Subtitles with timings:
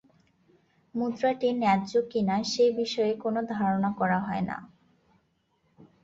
[0.95, 4.57] মুদ্রাটি ন্যায্য কিনা সে বিষয়ে কোনো ধারণা করা হয় না।